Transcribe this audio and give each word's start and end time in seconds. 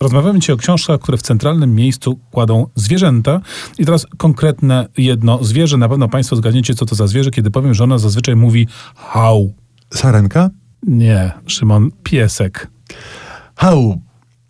Rozmawiamy 0.00 0.38
dzisiaj 0.40 0.54
o 0.54 0.56
książkach, 0.56 1.00
które 1.00 1.18
w 1.18 1.22
centralnym 1.22 1.74
miejscu 1.74 2.20
kładą 2.30 2.66
zwierzęta. 2.74 3.40
I 3.78 3.84
teraz 3.84 4.06
konkretne 4.16 4.88
jedno 4.96 5.44
zwierzę. 5.44 5.76
Na 5.76 5.88
pewno 5.88 6.08
Państwo 6.08 6.36
zgadniecie, 6.36 6.74
co 6.74 6.86
to 6.86 6.94
za 6.94 7.06
zwierzę, 7.06 7.30
kiedy 7.30 7.50
powiem, 7.50 7.74
że 7.74 7.84
ona 7.84 7.98
zazwyczaj 7.98 8.36
mówi 8.36 8.68
hał. 8.96 9.54
Sarenka? 9.94 10.50
Nie, 10.82 11.32
Szymon, 11.46 11.90
piesek. 12.02 12.70
Hał. 13.56 14.05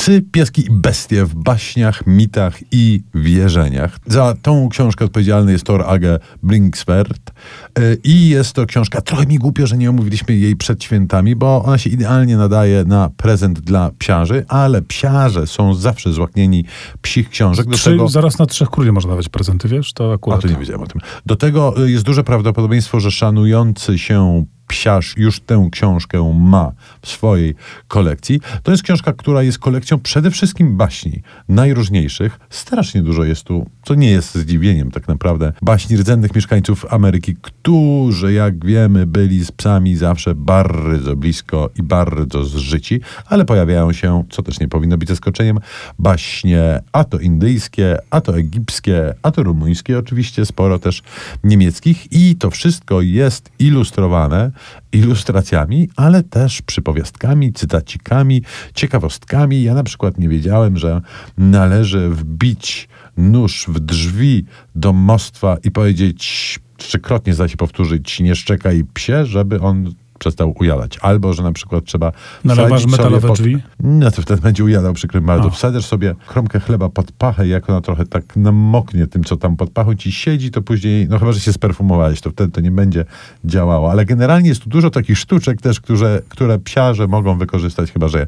Psy, 0.00 0.22
pieski 0.32 0.66
i 0.66 0.70
bestie 0.70 1.24
w 1.24 1.34
baśniach, 1.34 2.06
mitach 2.06 2.58
i 2.72 3.02
wierzeniach. 3.14 3.98
Za 4.06 4.34
tą 4.42 4.68
książkę 4.68 5.04
odpowiedzialny 5.04 5.52
jest 5.52 5.64
Thor 5.64 5.82
Age 5.86 6.18
Blinksford 6.42 7.30
y, 7.78 7.98
i 8.04 8.28
jest 8.28 8.52
to 8.52 8.66
książka, 8.66 9.00
trochę 9.00 9.26
mi 9.26 9.38
głupio, 9.38 9.66
że 9.66 9.76
nie 9.76 9.90
omówiliśmy 9.90 10.36
jej 10.36 10.56
przed 10.56 10.84
świętami, 10.84 11.36
bo 11.36 11.64
ona 11.64 11.78
się 11.78 11.90
idealnie 11.90 12.36
nadaje 12.36 12.84
na 12.84 13.10
prezent 13.16 13.60
dla 13.60 13.90
psiarzy, 13.98 14.44
ale 14.48 14.82
psiarze 14.82 15.46
są 15.46 15.74
zawsze 15.74 16.12
złaknieni 16.12 16.64
psich 17.02 17.30
książek. 17.30 17.66
Do 17.66 17.76
Trzy, 17.76 17.90
tego... 17.90 18.08
Zaraz 18.08 18.38
na 18.38 18.46
trzech 18.46 18.70
króli 18.70 18.92
można 18.92 19.10
dawać 19.10 19.28
prezenty, 19.28 19.68
wiesz? 19.68 19.92
To 19.92 20.10
A 20.10 20.14
akurat... 20.14 20.42
to 20.42 20.48
nie 20.48 20.56
wiedziałem 20.56 20.82
o 20.82 20.86
tym. 20.86 21.00
Do 21.26 21.36
tego 21.36 21.84
y, 21.84 21.90
jest 21.90 22.04
duże 22.04 22.24
prawdopodobieństwo, 22.24 23.00
że 23.00 23.10
szanujący 23.10 23.98
się 23.98 24.44
psiarz 24.70 25.14
już 25.16 25.40
tę 25.40 25.68
książkę 25.72 26.34
ma 26.40 26.72
w 27.02 27.08
swojej 27.08 27.54
kolekcji. 27.88 28.40
To 28.62 28.70
jest 28.70 28.82
książka, 28.82 29.12
która 29.12 29.42
jest 29.42 29.58
kolekcją 29.58 29.98
przede 29.98 30.30
wszystkim 30.30 30.76
baśni 30.76 31.22
najróżniejszych. 31.48 32.38
Strasznie 32.50 33.02
dużo 33.02 33.24
jest 33.24 33.44
tu, 33.44 33.66
co 33.82 33.94
nie 33.94 34.10
jest 34.10 34.34
zdziwieniem 34.34 34.90
tak 34.90 35.08
naprawdę, 35.08 35.52
baśni 35.62 35.96
rdzennych 35.96 36.34
mieszkańców 36.34 36.86
Ameryki, 36.90 37.36
którzy, 37.42 38.32
jak 38.32 38.64
wiemy, 38.64 39.06
byli 39.06 39.44
z 39.44 39.52
psami 39.52 39.96
zawsze 39.96 40.34
bardzo 40.34 41.16
blisko 41.16 41.70
i 41.78 41.82
bardzo 41.82 42.44
zżyci, 42.44 43.00
ale 43.26 43.44
pojawiają 43.44 43.92
się, 43.92 44.24
co 44.30 44.42
też 44.42 44.60
nie 44.60 44.68
powinno 44.68 44.98
być 44.98 45.08
zaskoczeniem, 45.08 45.58
baśnie 45.98 46.80
a 46.92 47.04
to 47.04 47.18
indyjskie, 47.18 47.98
a 48.10 48.20
to 48.20 48.38
egipskie, 48.38 49.14
a 49.22 49.30
to 49.30 49.42
rumuńskie, 49.42 49.98
oczywiście 49.98 50.46
sporo 50.46 50.78
też 50.78 51.02
niemieckich 51.44 52.12
i 52.12 52.36
to 52.36 52.50
wszystko 52.50 53.00
jest 53.00 53.50
ilustrowane 53.58 54.50
ilustracjami, 54.92 55.88
ale 55.96 56.22
też 56.22 56.62
przypowiastkami, 56.62 57.52
cytacikami, 57.52 58.42
ciekawostkami. 58.74 59.62
Ja 59.62 59.74
na 59.74 59.82
przykład 59.82 60.18
nie 60.18 60.28
wiedziałem, 60.28 60.76
że 60.78 61.00
należy 61.38 62.10
wbić 62.10 62.88
nóż 63.16 63.66
w 63.68 63.80
drzwi 63.80 64.44
domostwa 64.74 65.56
i 65.64 65.70
powiedzieć 65.70 66.58
trzykrotnie 66.76 67.34
zda 67.34 67.48
się 67.48 67.56
powtórzyć 67.56 68.20
nie 68.20 68.34
szczekaj 68.34 68.84
psie, 68.94 69.26
żeby 69.26 69.60
on 69.60 69.94
przestał 70.20 70.54
ujadać. 70.60 70.98
Albo, 71.02 71.32
że 71.32 71.42
na 71.42 71.52
przykład 71.52 71.84
trzeba 71.84 72.12
No, 72.44 72.52
ale 72.52 72.66
wsadzić 72.66 72.86
masz 72.86 72.98
metalowe 72.98 73.20
sobie 73.28 73.34
drzwi? 73.34 73.62
No 73.80 74.10
to 74.10 74.22
wtedy 74.22 74.42
będzie 74.42 74.64
ujadał 74.64 74.92
przykrym 74.92 75.26
bardzo. 75.26 75.48
A. 75.48 75.50
Wsadzisz 75.50 75.86
sobie 75.86 76.14
kromkę 76.26 76.60
chleba 76.60 76.88
pod 76.88 77.12
pachę, 77.12 77.48
jak 77.48 77.70
ona 77.70 77.80
trochę 77.80 78.06
tak 78.06 78.36
namoknie 78.36 79.06
tym, 79.06 79.24
co 79.24 79.36
tam 79.36 79.56
pod 79.56 79.70
pachą 79.70 79.94
ci 79.94 80.12
siedzi, 80.12 80.50
to 80.50 80.62
później, 80.62 81.08
no 81.08 81.18
chyba, 81.18 81.32
że 81.32 81.40
się 81.40 81.52
sperfumowałeś, 81.52 82.20
to 82.20 82.30
wtedy 82.30 82.52
to 82.52 82.60
nie 82.60 82.70
będzie 82.70 83.04
działało. 83.44 83.90
Ale 83.90 84.04
generalnie 84.04 84.48
jest 84.48 84.62
tu 84.62 84.70
dużo 84.70 84.90
takich 84.90 85.18
sztuczek 85.18 85.60
też, 85.60 85.80
które, 85.80 86.22
które 86.28 86.58
psiarze 86.58 87.06
mogą 87.06 87.38
wykorzystać, 87.38 87.92
chyba, 87.92 88.08
że 88.08 88.26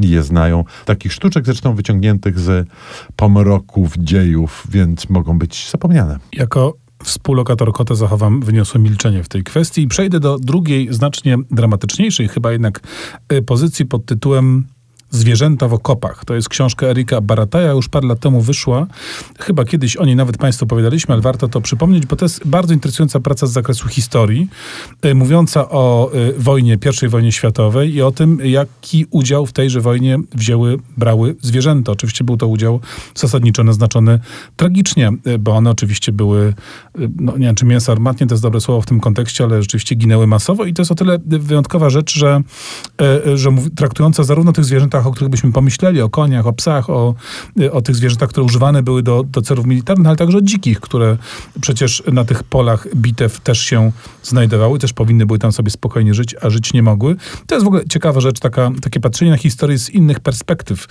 je 0.00 0.22
znają. 0.22 0.64
Takich 0.84 1.12
sztuczek 1.12 1.44
zresztą 1.44 1.74
wyciągniętych 1.74 2.38
z 2.38 2.68
pomroków 3.16 3.96
dziejów, 3.98 4.66
więc 4.70 5.10
mogą 5.10 5.38
być 5.38 5.70
zapomniane. 5.70 6.18
Jako 6.32 6.87
współlokator 7.04 7.72
kota 7.72 7.94
zachowam 7.94 8.40
wyniosłe 8.40 8.80
milczenie 8.80 9.22
w 9.22 9.28
tej 9.28 9.44
kwestii. 9.44 9.82
I 9.82 9.88
przejdę 9.88 10.20
do 10.20 10.38
drugiej, 10.38 10.88
znacznie 10.90 11.36
dramatyczniejszej 11.50 12.28
chyba 12.28 12.52
jednak 12.52 12.80
y, 13.32 13.42
pozycji 13.42 13.86
pod 13.86 14.06
tytułem 14.06 14.66
Zwierzęta 15.10 15.68
w 15.68 15.74
okopach. 15.74 16.24
To 16.24 16.34
jest 16.34 16.48
książka 16.48 16.86
Erika 16.86 17.20
Barataja, 17.20 17.72
już 17.72 17.88
parę 17.88 18.08
lat 18.08 18.20
temu 18.20 18.40
wyszła. 18.40 18.86
Chyba 19.38 19.64
kiedyś 19.64 19.96
o 19.96 20.04
niej 20.04 20.16
nawet 20.16 20.36
Państwu 20.36 20.64
opowiadaliśmy, 20.64 21.14
ale 21.14 21.22
warto 21.22 21.48
to 21.48 21.60
przypomnieć, 21.60 22.06
bo 22.06 22.16
to 22.16 22.24
jest 22.24 22.46
bardzo 22.46 22.74
interesująca 22.74 23.20
praca 23.20 23.46
z 23.46 23.52
zakresu 23.52 23.88
historii, 23.88 24.48
y, 25.04 25.14
mówiąca 25.14 25.68
o 25.68 26.10
y, 26.14 26.32
wojnie, 26.38 26.78
I 27.02 27.08
wojnie 27.08 27.32
światowej 27.32 27.94
i 27.94 28.02
o 28.02 28.10
tym, 28.10 28.38
jaki 28.44 29.06
udział 29.10 29.46
w 29.46 29.52
tejże 29.52 29.80
wojnie 29.80 30.18
wzięły, 30.34 30.78
brały 30.96 31.36
zwierzęta. 31.42 31.92
Oczywiście 31.92 32.24
był 32.24 32.36
to 32.36 32.46
udział 32.46 32.80
zasadniczo 33.14 33.64
naznaczony 33.64 34.20
tragicznie, 34.56 35.12
y, 35.26 35.38
bo 35.38 35.52
one 35.52 35.70
oczywiście 35.70 36.12
były, 36.12 36.54
y, 37.00 37.10
no 37.20 37.32
nie 37.32 37.46
wiem, 37.46 37.54
czy 37.54 37.66
mięso 37.66 37.92
armatnie 37.92 38.26
to 38.26 38.34
jest 38.34 38.42
dobre 38.42 38.60
słowo 38.60 38.82
w 38.82 38.86
tym 38.86 39.00
kontekście, 39.00 39.44
ale 39.44 39.62
rzeczywiście 39.62 39.94
ginęły 39.94 40.26
masowo 40.26 40.64
i 40.64 40.74
to 40.74 40.82
jest 40.82 40.92
o 40.92 40.94
tyle 40.94 41.18
wyjątkowa 41.26 41.90
rzecz, 41.90 42.14
że, 42.14 42.42
y, 43.02 43.30
y, 43.30 43.38
że 43.38 43.50
traktująca 43.76 44.24
zarówno 44.24 44.52
tych 44.52 44.64
o 45.06 45.12
których 45.12 45.30
byśmy 45.30 45.52
pomyśleli, 45.52 46.00
o 46.00 46.08
koniach, 46.08 46.46
o 46.46 46.52
psach, 46.52 46.90
o, 46.90 47.14
y, 47.60 47.72
o 47.72 47.82
tych 47.82 47.96
zwierzętach, 47.96 48.28
które 48.28 48.44
używane 48.44 48.82
były 48.82 49.02
do, 49.02 49.22
do 49.22 49.42
celów 49.42 49.66
militarnych, 49.66 50.06
ale 50.06 50.16
także 50.16 50.38
o 50.38 50.40
dzikich, 50.40 50.80
które 50.80 51.16
przecież 51.60 52.02
na 52.12 52.24
tych 52.24 52.42
polach 52.42 52.86
bitew 52.96 53.40
też 53.40 53.60
się 53.60 53.92
znajdowały, 54.22 54.78
też 54.78 54.92
powinny 54.92 55.26
były 55.26 55.38
tam 55.38 55.52
sobie 55.52 55.70
spokojnie 55.70 56.14
żyć, 56.14 56.34
a 56.42 56.50
żyć 56.50 56.72
nie 56.72 56.82
mogły. 56.82 57.16
To 57.46 57.54
jest 57.54 57.64
w 57.64 57.68
ogóle 57.68 57.84
ciekawa 57.88 58.20
rzecz, 58.20 58.40
taka, 58.40 58.70
takie 58.82 59.00
patrzenie 59.00 59.30
na 59.30 59.36
historię 59.36 59.78
z 59.78 59.90
innych 59.90 60.20
perspektyw. 60.20 60.86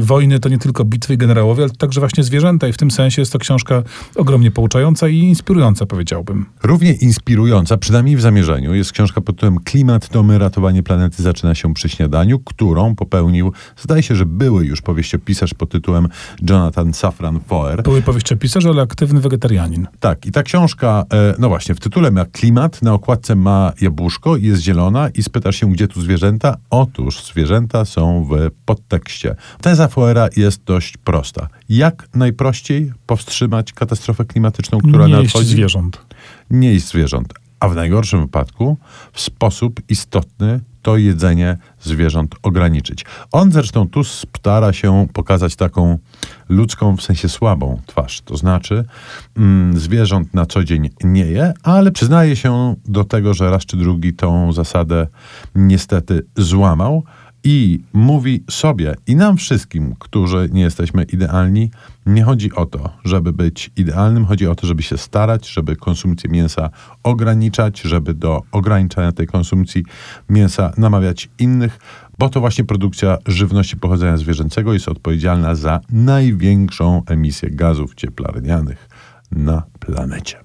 Wojny 0.00 0.40
to 0.40 0.48
nie 0.48 0.58
tylko 0.58 0.84
bitwy 0.84 1.14
i 1.14 1.18
generałowie, 1.18 1.62
ale 1.62 1.72
także 1.72 2.00
właśnie 2.00 2.24
zwierzęta 2.24 2.68
i 2.68 2.72
w 2.72 2.78
tym 2.78 2.90
sensie 2.90 3.22
jest 3.22 3.32
to 3.32 3.38
książka 3.38 3.82
ogromnie 4.16 4.50
pouczająca 4.50 5.08
i 5.08 5.18
inspirująca, 5.18 5.86
powiedziałbym. 5.86 6.46
Równie 6.62 6.92
inspirująca, 6.92 7.76
przynajmniej 7.76 8.16
w 8.16 8.20
zamierzeniu, 8.20 8.74
jest 8.74 8.92
książka 8.92 9.20
pod 9.20 9.36
tytułem 9.36 9.60
Klimat 9.60 10.08
to 10.08 10.22
my, 10.22 10.38
ratowanie 10.38 10.82
planety 10.82 11.22
zaczyna 11.22 11.54
się 11.54 11.74
przy 11.74 11.88
śniadaniu, 11.88 12.38
którą 12.38 12.96
popełnił, 12.98 13.52
zdaje 13.76 14.02
się, 14.02 14.14
że 14.14 14.26
były 14.26 14.66
już 14.66 14.82
powieściopisarz 14.82 15.54
pod 15.54 15.70
tytułem 15.70 16.08
Jonathan 16.50 16.94
Safran 16.94 17.40
Foer. 17.40 17.82
Były 17.82 18.02
powieściopisarz, 18.02 18.66
ale 18.66 18.82
aktywny 18.82 19.20
wegetarianin. 19.20 19.86
Tak, 20.00 20.26
i 20.26 20.32
ta 20.32 20.42
książka, 20.42 21.04
e, 21.12 21.34
no 21.38 21.48
właśnie, 21.48 21.74
w 21.74 21.80
tytule 21.80 22.10
ma 22.10 22.24
klimat, 22.24 22.82
na 22.82 22.92
okładce 22.92 23.34
ma 23.34 23.72
jabłuszko, 23.80 24.36
jest 24.36 24.62
zielona 24.62 25.08
i 25.08 25.22
spytasz 25.22 25.56
się, 25.56 25.72
gdzie 25.72 25.88
tu 25.88 26.00
zwierzęta? 26.00 26.56
Otóż 26.70 27.24
zwierzęta 27.24 27.84
są 27.84 28.28
w 28.30 28.50
podtekście. 28.64 29.34
Teza 29.60 29.88
Foera 29.88 30.28
jest 30.36 30.64
dość 30.64 30.96
prosta. 30.96 31.48
Jak 31.68 32.08
najprościej 32.14 32.92
powstrzymać 33.06 33.72
katastrofę 33.72 34.24
klimatyczną, 34.24 34.78
która 34.78 35.06
nie 35.06 35.16
nadchodzi? 35.16 35.48
zwierząt. 35.48 36.00
nie 36.50 36.72
jeść 36.72 36.86
zwierząt, 36.86 37.34
a 37.60 37.68
w 37.68 37.74
najgorszym 37.74 38.20
wypadku 38.20 38.76
w 39.12 39.20
sposób 39.20 39.80
istotny 39.88 40.60
to 40.82 40.96
jedzenie 40.96 41.56
zwierząt 41.80 42.34
ograniczyć. 42.42 43.04
On 43.32 43.52
zresztą 43.52 43.88
tu 43.88 44.04
stara 44.04 44.72
się 44.72 45.06
pokazać 45.12 45.56
taką 45.56 45.98
ludzką, 46.48 46.96
w 46.96 47.02
sensie 47.02 47.28
słabą 47.28 47.80
twarz. 47.86 48.20
To 48.20 48.36
znaczy, 48.36 48.84
mm, 49.36 49.78
zwierząt 49.78 50.34
na 50.34 50.46
co 50.46 50.64
dzień 50.64 50.90
nie 51.04 51.26
je, 51.26 51.54
ale 51.62 51.90
przyznaje 51.90 52.36
się 52.36 52.74
do 52.84 53.04
tego, 53.04 53.34
że 53.34 53.50
raz 53.50 53.66
czy 53.66 53.76
drugi 53.76 54.14
tą 54.14 54.52
zasadę 54.52 55.06
niestety 55.54 56.26
złamał 56.36 57.04
i 57.44 57.80
mówi 57.92 58.44
sobie 58.50 58.94
i 59.06 59.16
nam 59.16 59.36
wszystkim, 59.36 59.94
którzy 59.98 60.48
nie 60.52 60.62
jesteśmy 60.62 61.02
idealni, 61.02 61.70
nie 62.06 62.22
chodzi 62.22 62.52
o 62.52 62.66
to, 62.66 62.90
żeby 63.04 63.32
być 63.32 63.70
idealnym, 63.76 64.24
chodzi 64.26 64.46
o 64.46 64.54
to, 64.54 64.66
żeby 64.66 64.82
się 64.82 64.98
starać, 64.98 65.48
żeby 65.48 65.76
konsumpcję 65.76 66.30
mięsa 66.30 66.70
ograniczać, 67.02 67.80
żeby 67.80 68.14
do 68.14 68.42
ograniczania 68.52 69.12
tej 69.12 69.26
konsumpcji 69.26 69.84
mięsa 70.28 70.72
namawiać 70.76 71.28
innych, 71.38 71.78
bo 72.18 72.28
to 72.28 72.40
właśnie 72.40 72.64
produkcja 72.64 73.18
żywności 73.26 73.76
pochodzenia 73.76 74.16
zwierzęcego 74.16 74.72
jest 74.72 74.88
odpowiedzialna 74.88 75.54
za 75.54 75.80
największą 75.90 77.02
emisję 77.06 77.50
gazów 77.50 77.94
cieplarnianych 77.94 78.88
na 79.32 79.62
planecie. 79.80 80.38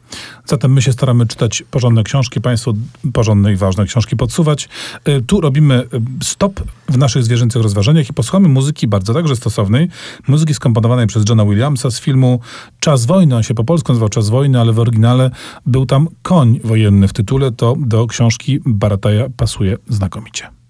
Zatem 0.46 0.74
my 0.74 0.82
się 0.82 0.94
staramy 0.94 1.28
czytać 1.28 1.64
porządne 1.72 2.04
książki, 2.04 2.42
Państwu 2.42 2.74
porządne 3.14 3.54
i 3.54 3.56
ważne 3.56 3.86
książki 3.86 4.16
podsuwać. 4.16 4.70
Y, 5.08 5.22
Tu 5.22 5.42
robimy 5.42 5.84
y, 6.22 6.24
stop 6.24 6.62
w 6.90 6.98
naszych 6.98 7.24
zwierzęcych 7.24 7.62
rozważaniach 7.62 8.10
i 8.10 8.14
posłuchamy 8.14 8.50
muzyki 8.50 8.88
bardzo 8.88 9.14
także 9.14 9.36
stosownej. 9.36 9.90
Muzyki 10.28 10.54
skomponowanej 10.54 11.08
przez 11.08 11.30
Johna 11.30 11.46
Williamsa 11.46 11.92
z 11.92 12.00
filmu 12.00 12.40
Czas 12.80 13.06
wojny. 13.06 13.36
On 13.36 13.44
się 13.44 13.54
po 13.54 13.64
polsku 13.64 13.92
nazywał 13.92 14.10
Czas 14.10 14.30
wojny, 14.30 14.60
ale 14.60 14.74
w 14.74 14.80
oryginale 14.80 15.32
był 15.66 15.86
tam 15.86 16.08
koń 16.22 16.60
wojenny 16.64 17.08
w 17.08 17.14
tytule. 17.14 17.52
To 17.52 17.76
do 17.80 18.08
książki 18.08 18.60
Barataja 18.66 19.26
pasuje 19.38 19.78
znakomicie. 19.90 20.63